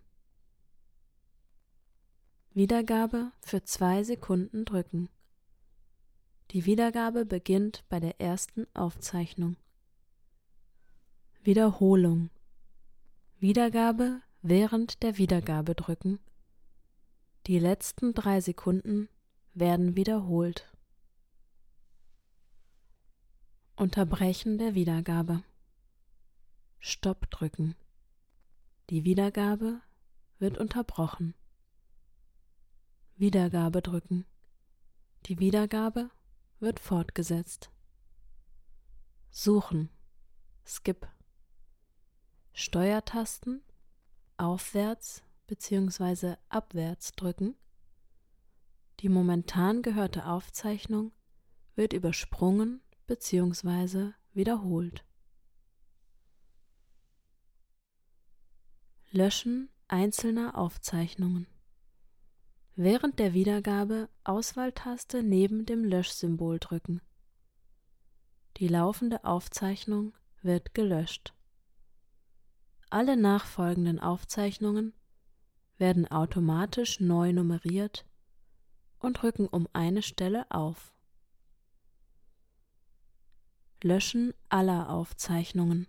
Wiedergabe 2.54 3.32
für 3.40 3.64
zwei 3.64 4.04
Sekunden 4.04 4.66
drücken. 4.66 5.08
Die 6.52 6.66
Wiedergabe 6.66 7.26
beginnt 7.26 7.86
bei 7.88 8.02
der 8.02 8.20
ersten 8.20 8.68
Aufzeichnung. 8.74 9.56
Wiederholung. 11.44 12.30
Wiedergabe 13.40 14.22
während 14.42 15.02
der 15.02 15.18
Wiedergabe 15.18 15.76
drücken 15.76 16.20
die 17.48 17.60
letzten 17.60 18.14
drei 18.14 18.42
Sekunden 18.42 19.08
werden 19.54 19.96
wiederholt. 19.96 20.70
Unterbrechen 23.78 24.58
der 24.58 24.76
Wiedergabe. 24.76 25.44
Stopp 26.80 27.32
drücken. 27.32 27.76
Die 28.90 29.06
Wiedergabe 29.06 29.80
wird 30.40 30.58
unterbrochen. 30.58 31.36
Wiedergabe 33.16 33.82
drücken. 33.82 34.26
Die 35.28 35.40
Wiedergabe 35.40 36.10
wird 36.60 36.82
fortgesetzt. 36.82 37.72
Suchen. 39.30 39.90
Skip. 40.66 41.08
Steuertasten 42.52 43.62
aufwärts 44.36 45.24
bzw. 45.48 46.36
abwärts 46.50 47.14
drücken. 47.14 47.56
Die 49.00 49.10
momentan 49.10 49.82
gehörte 49.82 50.26
Aufzeichnung 50.26 51.12
wird 51.76 51.94
übersprungen 51.94 52.82
bzw. 53.06 54.12
wiederholt. 54.34 55.06
Löschen 59.12 59.70
einzelner 59.88 60.58
Aufzeichnungen. 60.58 61.48
Während 62.76 63.20
der 63.20 63.34
Wiedergabe 63.34 64.10
Auswahltaste 64.24 65.24
neben 65.24 65.66
dem 65.66 65.84
Löschsymbol 65.86 66.60
drücken. 66.60 67.02
Die 68.58 68.68
laufende 68.68 69.24
Aufzeichnung 69.24 70.14
wird 70.42 70.74
gelöscht. 70.74 71.34
Alle 72.90 73.18
nachfolgenden 73.18 74.00
Aufzeichnungen 74.00 74.94
werden 75.78 76.08
automatisch 76.08 77.00
neu 77.00 77.34
nummeriert 77.34 78.06
und 79.00 79.24
rücken 79.24 79.48
um 79.48 79.68
eine 79.74 80.02
Stelle 80.02 80.50
auf. 80.50 80.94
Löschen 83.84 84.34
aller 84.50 84.90
Aufzeichnungen. 84.90 85.86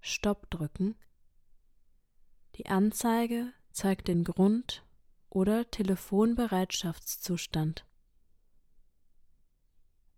Stopp 0.00 0.50
drücken. 0.50 0.96
Die 2.56 2.66
Anzeige 2.66 3.52
zeigt 3.70 4.08
den 4.08 4.24
Grund- 4.24 4.84
oder 5.30 5.70
Telefonbereitschaftszustand. 5.70 7.86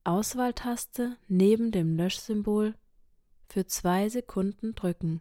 Auswahltaste 0.04 1.18
neben 1.28 1.70
dem 1.72 1.96
Löschsymbol 1.96 2.74
für 3.48 3.66
zwei 3.66 4.08
Sekunden 4.08 4.74
drücken. 4.74 5.20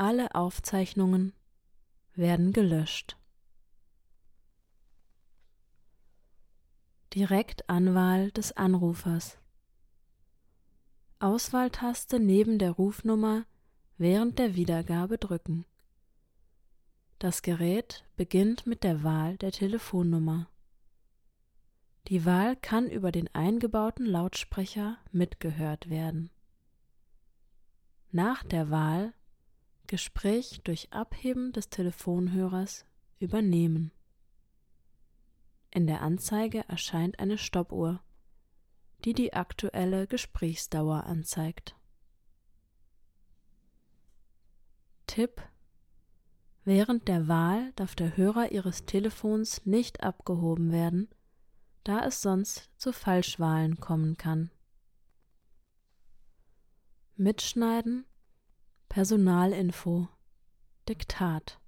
Alle 0.00 0.32
Aufzeichnungen 0.36 1.32
werden 2.14 2.52
gelöscht. 2.52 3.16
Direktanwahl 7.12 8.30
des 8.30 8.56
Anrufers. 8.56 9.38
Auswahltaste 11.18 12.20
neben 12.20 12.60
der 12.60 12.70
Rufnummer 12.70 13.44
während 13.96 14.38
der 14.38 14.54
Wiedergabe 14.54 15.18
drücken. 15.18 15.66
Das 17.18 17.42
Gerät 17.42 18.04
beginnt 18.14 18.68
mit 18.68 18.84
der 18.84 19.02
Wahl 19.02 19.36
der 19.38 19.50
Telefonnummer. 19.50 20.48
Die 22.06 22.24
Wahl 22.24 22.54
kann 22.54 22.88
über 22.88 23.10
den 23.10 23.34
eingebauten 23.34 24.06
Lautsprecher 24.06 24.96
mitgehört 25.10 25.90
werden. 25.90 26.30
Nach 28.12 28.44
der 28.44 28.70
Wahl 28.70 29.12
Gespräch 29.88 30.60
durch 30.64 30.92
Abheben 30.92 31.52
des 31.52 31.70
Telefonhörers 31.70 32.84
übernehmen. 33.18 33.90
In 35.70 35.86
der 35.86 36.02
Anzeige 36.02 36.64
erscheint 36.68 37.18
eine 37.18 37.38
Stoppuhr, 37.38 38.00
die 39.04 39.14
die 39.14 39.32
aktuelle 39.32 40.06
Gesprächsdauer 40.06 41.04
anzeigt. 41.04 41.74
Tipp 45.06 45.42
Während 46.64 47.08
der 47.08 47.26
Wahl 47.28 47.72
darf 47.76 47.94
der 47.94 48.16
Hörer 48.16 48.52
Ihres 48.52 48.84
Telefons 48.84 49.64
nicht 49.64 50.02
abgehoben 50.02 50.70
werden, 50.70 51.08
da 51.82 52.04
es 52.04 52.20
sonst 52.20 52.70
zu 52.76 52.92
Falschwahlen 52.92 53.80
kommen 53.80 54.18
kann. 54.18 54.50
Mitschneiden, 57.16 58.04
Personalinfo, 58.88 60.08
Diktat. 60.88 61.60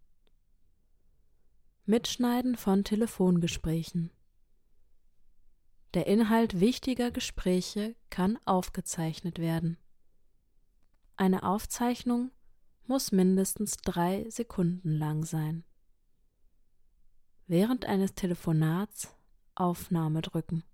Mitschneiden 1.84 2.56
von 2.56 2.82
Telefongesprächen. 2.82 4.10
Der 5.92 6.06
Inhalt 6.06 6.60
wichtiger 6.60 7.10
Gespräche 7.10 7.94
kann 8.08 8.38
aufgezeichnet 8.46 9.38
werden. 9.38 9.76
Eine 11.16 11.42
Aufzeichnung 11.42 12.30
muss 12.86 13.12
mindestens 13.12 13.76
drei 13.76 14.28
Sekunden 14.30 14.90
lang 14.90 15.24
sein. 15.24 15.64
Während 17.46 17.84
eines 17.84 18.14
Telefonats 18.14 19.14
Aufnahme 19.54 20.22
drücken. 20.22 20.64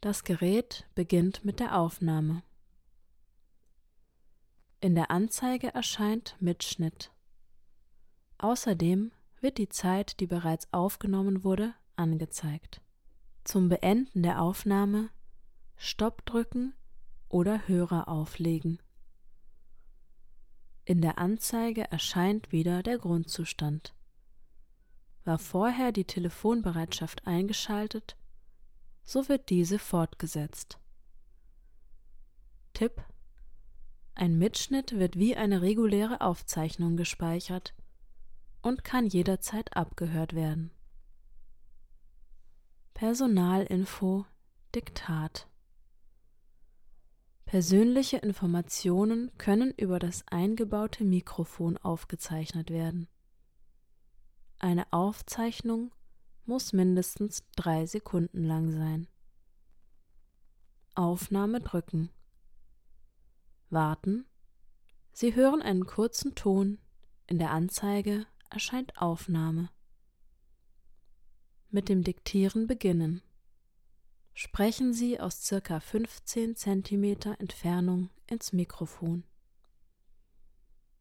Das 0.00 0.22
Gerät 0.22 0.88
beginnt 0.94 1.44
mit 1.44 1.58
der 1.58 1.76
Aufnahme. 1.76 2.44
In 4.82 4.94
der 4.94 5.10
Anzeige 5.10 5.74
erscheint 5.74 6.36
Mitschnitt. 6.40 7.12
Außerdem 8.38 9.12
wird 9.42 9.58
die 9.58 9.68
Zeit, 9.68 10.20
die 10.20 10.26
bereits 10.26 10.72
aufgenommen 10.72 11.44
wurde, 11.44 11.74
angezeigt. 11.96 12.80
Zum 13.44 13.68
Beenden 13.68 14.22
der 14.22 14.40
Aufnahme 14.40 15.10
Stopp 15.76 16.24
drücken 16.24 16.72
oder 17.28 17.68
Hörer 17.68 18.08
auflegen. 18.08 18.80
In 20.86 21.02
der 21.02 21.18
Anzeige 21.18 21.90
erscheint 21.90 22.50
wieder 22.50 22.82
der 22.82 22.96
Grundzustand. 22.96 23.94
War 25.24 25.38
vorher 25.38 25.92
die 25.92 26.06
Telefonbereitschaft 26.06 27.26
eingeschaltet, 27.26 28.16
so 29.04 29.28
wird 29.28 29.50
diese 29.50 29.78
fortgesetzt. 29.78 30.78
Tipp 32.72 33.04
Ein 34.14 34.38
Mitschnitt 34.38 34.98
wird 34.98 35.16
wie 35.16 35.36
eine 35.36 35.62
reguläre 35.62 36.20
Aufzeichnung 36.20 36.96
gespeichert 36.96 37.74
und 38.62 38.84
kann 38.84 39.06
jederzeit 39.06 39.76
abgehört 39.76 40.34
werden. 40.34 40.70
Personalinfo 42.94 44.26
Diktat 44.74 45.48
Persönliche 47.46 48.18
Informationen 48.18 49.32
können 49.36 49.74
über 49.76 49.98
das 49.98 50.22
eingebaute 50.28 51.02
Mikrofon 51.02 51.78
aufgezeichnet 51.78 52.70
werden. 52.70 53.08
Eine 54.60 54.92
Aufzeichnung 54.92 55.90
muss 56.44 56.72
mindestens 56.72 57.42
drei 57.56 57.86
Sekunden 57.86 58.44
lang 58.44 58.70
sein. 58.70 59.08
Aufnahme 60.94 61.60
drücken. 61.60 62.10
Warten. 63.70 64.26
Sie 65.12 65.34
hören 65.34 65.62
einen 65.62 65.86
kurzen 65.86 66.34
Ton. 66.34 66.78
In 67.26 67.38
der 67.38 67.50
Anzeige 67.50 68.26
erscheint 68.50 69.00
Aufnahme. 69.00 69.70
Mit 71.70 71.88
dem 71.88 72.02
Diktieren 72.02 72.66
beginnen. 72.66 73.22
Sprechen 74.34 74.92
Sie 74.92 75.20
aus 75.20 75.44
circa 75.44 75.80
15 75.80 76.56
cm 76.56 77.34
Entfernung 77.38 78.10
ins 78.26 78.52
Mikrofon. 78.52 79.24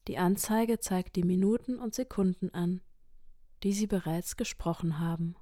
Die 0.07 0.17
Anzeige 0.17 0.79
zeigt 0.79 1.15
die 1.15 1.23
Minuten 1.23 1.79
und 1.79 1.95
Sekunden 1.95 2.49
an, 2.53 2.81
die 3.63 3.73
Sie 3.73 3.87
bereits 3.87 4.37
gesprochen 4.37 4.99
haben. 4.99 5.35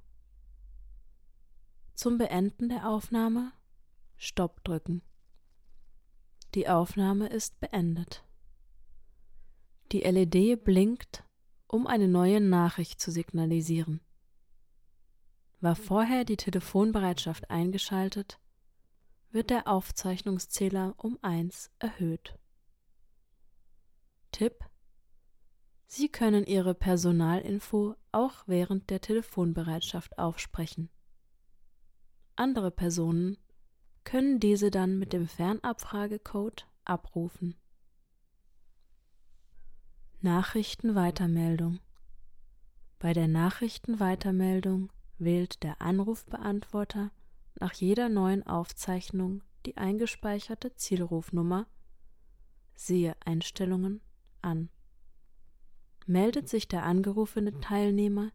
Zum 1.94 2.18
Beenden 2.18 2.68
der 2.68 2.88
Aufnahme 2.88 3.52
Stopp 4.16 4.62
drücken. 4.64 5.02
Die 6.54 6.68
Aufnahme 6.68 7.28
ist 7.28 7.60
beendet. 7.60 8.24
Die 9.92 10.00
LED 10.00 10.64
blinkt, 10.64 11.24
um 11.66 11.86
eine 11.86 12.08
neue 12.08 12.40
Nachricht 12.40 13.00
zu 13.00 13.10
signalisieren. 13.10 14.00
War 15.60 15.76
vorher 15.76 16.24
die 16.24 16.36
Telefonbereitschaft 16.36 17.50
eingeschaltet, 17.50 18.40
wird 19.30 19.50
der 19.50 19.68
Aufzeichnungszähler 19.68 20.94
um 20.96 21.18
1 21.20 21.70
erhöht. 21.78 22.38
Tipp 24.32 24.64
Sie 25.90 26.10
können 26.10 26.44
Ihre 26.44 26.74
Personalinfo 26.74 27.94
auch 28.12 28.44
während 28.46 28.90
der 28.90 29.00
Telefonbereitschaft 29.00 30.18
aufsprechen. 30.18 30.90
Andere 32.36 32.70
Personen 32.70 33.38
können 34.08 34.40
diese 34.40 34.70
dann 34.70 34.98
mit 34.98 35.12
dem 35.12 35.28
Fernabfragecode 35.28 36.66
abrufen. 36.86 37.54
Nachrichtenweitermeldung 40.22 41.78
Bei 42.98 43.12
der 43.12 43.28
Nachrichtenweitermeldung 43.28 44.90
wählt 45.18 45.62
der 45.62 45.82
Anrufbeantworter 45.82 47.10
nach 47.60 47.74
jeder 47.74 48.08
neuen 48.08 48.46
Aufzeichnung 48.46 49.42
die 49.66 49.76
eingespeicherte 49.76 50.74
Zielrufnummer 50.74 51.66
siehe 52.74 53.14
Einstellungen 53.26 54.00
an. 54.40 54.70
Meldet 56.06 56.48
sich 56.48 56.66
der 56.66 56.84
angerufene 56.84 57.60
Teilnehmer, 57.60 58.32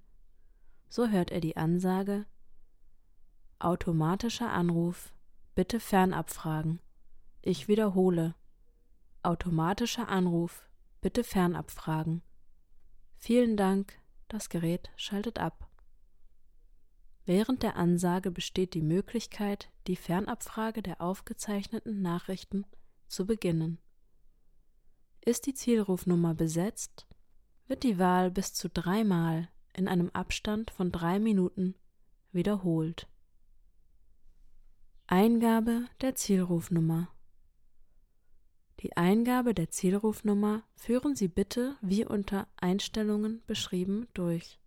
so 0.88 1.08
hört 1.08 1.32
er 1.32 1.42
die 1.42 1.58
Ansage 1.58 2.28
Automatischer 3.58 4.52
Anruf, 4.52 5.13
bitte 5.56 5.80
fernabfragen. 5.80 6.80
Ich 7.42 7.68
wiederhole. 7.68 8.36
Automatischer 9.22 10.10
Anruf, 10.10 10.68
bitte 11.02 11.24
fernabfragen. 11.24 12.22
Vielen 13.18 13.56
Dank, 13.56 14.00
das 14.28 14.50
Gerät 14.50 14.90
schaltet 14.96 15.40
ab. 15.40 15.70
Während 17.26 17.64
der 17.64 17.78
Ansage 17.78 18.32
besteht 18.32 18.74
die 18.74 18.82
Möglichkeit, 18.82 19.70
die 19.88 19.96
Fernabfrage 19.96 20.82
der 20.82 21.00
aufgezeichneten 21.00 22.02
Nachrichten 22.02 22.66
zu 23.08 23.26
beginnen. 23.26 23.80
Ist 25.22 25.46
die 25.46 25.54
Zielrufnummer 25.54 26.34
besetzt, 26.34 27.08
wird 27.68 27.84
die 27.84 27.98
Wahl 27.98 28.30
bis 28.30 28.54
zu 28.54 28.70
dreimal 28.70 29.48
in 29.72 29.88
einem 29.88 30.10
Abstand 30.10 30.72
von 30.72 30.92
drei 30.92 31.20
Minuten 31.20 31.76
wiederholt. 32.34 33.08
Eingabe 35.08 35.86
der 36.00 36.16
Zielrufnummer 36.16 37.10
Die 38.80 38.96
Eingabe 38.96 39.54
der 39.54 39.70
Zielrufnummer 39.70 40.64
führen 40.76 41.18
Sie 41.18 41.28
bitte 41.28 41.76
wie 41.82 42.06
unter 42.06 42.48
Einstellungen 42.56 43.44
beschrieben 43.46 44.08
durch. 44.14 44.62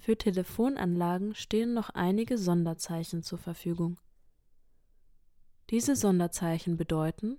Für 0.00 0.18
Telefonanlagen 0.18 1.36
stehen 1.36 1.74
noch 1.74 1.90
einige 1.90 2.36
Sonderzeichen 2.36 3.22
zur 3.22 3.38
Verfügung. 3.38 4.00
Diese 5.70 5.94
Sonderzeichen 5.94 6.76
bedeuten 6.76 7.38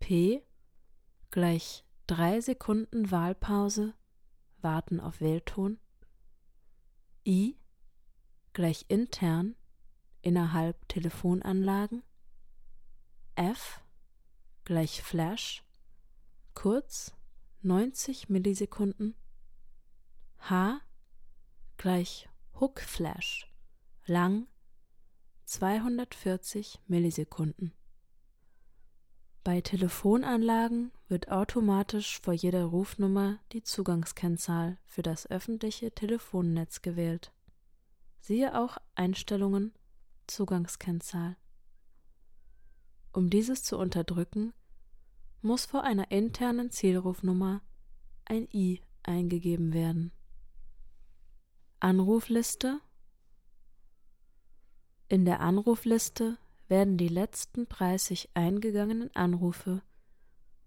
P 0.00 0.44
gleich 1.30 1.82
3 2.08 2.42
Sekunden 2.42 3.10
Wahlpause, 3.10 3.94
warten 4.58 5.00
auf 5.00 5.22
Wählton. 5.22 5.80
I 7.26 7.56
gleich 8.52 8.84
intern 8.88 9.56
innerhalb 10.22 10.88
Telefonanlagen. 10.88 12.02
F 13.36 13.80
gleich 14.64 15.02
Flash, 15.02 15.64
kurz 16.54 17.12
90 17.62 18.28
Millisekunden. 18.28 19.14
H 20.38 20.80
gleich 21.76 22.28
Hook 22.58 22.80
Flash, 22.80 23.50
lang 24.06 24.46
240 25.44 26.80
Millisekunden. 26.86 27.72
Bei 29.42 29.62
Telefonanlagen 29.62 30.92
wird 31.08 31.30
automatisch 31.30 32.20
vor 32.20 32.34
jeder 32.34 32.64
Rufnummer 32.64 33.38
die 33.52 33.62
Zugangskennzahl 33.62 34.78
für 34.84 35.02
das 35.02 35.28
öffentliche 35.30 35.92
Telefonnetz 35.92 36.82
gewählt. 36.82 37.32
Siehe 38.20 38.58
auch 38.58 38.76
Einstellungen 38.94 39.72
Zugangskennzahl. 40.30 41.36
Um 43.12 43.28
dieses 43.28 43.62
zu 43.62 43.76
unterdrücken, 43.76 44.52
muss 45.42 45.66
vor 45.66 45.82
einer 45.82 46.10
internen 46.10 46.70
Zielrufnummer 46.70 47.62
ein 48.24 48.48
I 48.52 48.80
eingegeben 49.02 49.72
werden. 49.72 50.12
Anrufliste 51.80 52.80
In 55.08 55.24
der 55.24 55.40
Anrufliste 55.40 56.38
werden 56.68 56.96
die 56.96 57.08
letzten 57.08 57.68
30 57.68 58.30
eingegangenen 58.34 59.14
Anrufe 59.16 59.82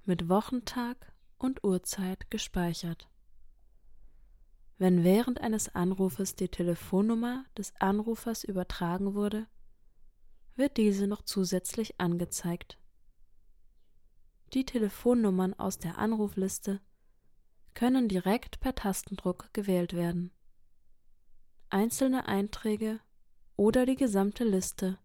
mit 0.04 0.28
Wochentag 0.28 1.14
und 1.38 1.64
Uhrzeit 1.64 2.30
gespeichert. 2.30 3.10
Wenn 4.78 5.04
während 5.06 5.40
eines 5.40 5.74
Anrufes 5.74 6.36
die 6.36 6.50
Telefonnummer 6.50 7.46
des 7.58 7.74
Anrufers 7.80 8.44
übertragen 8.44 9.14
wurde, 9.14 9.48
wird 10.56 10.78
diese 10.78 11.08
noch 11.08 11.24
zusätzlich 11.24 12.00
angezeigt. 12.00 12.78
Die 14.54 14.66
Telefonnummern 14.66 15.54
aus 15.54 15.80
der 15.80 15.98
Anrufliste 15.98 16.80
können 17.74 18.08
direkt 18.08 18.60
per 18.60 18.76
Tastendruck 18.76 19.52
gewählt 19.54 19.94
werden. 19.94 20.32
Einzelne 21.70 22.28
Einträge 22.28 23.00
oder 23.56 23.88
die 23.88 23.96
gesamte 23.96 24.44
Liste 24.44 25.00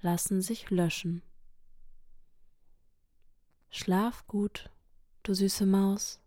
lassen 0.00 0.42
sich 0.42 0.70
löschen. 0.70 1.22
Schlaf 3.70 4.26
gut, 4.28 4.70
du 5.24 5.34
süße 5.34 5.66
Maus. 5.66 6.21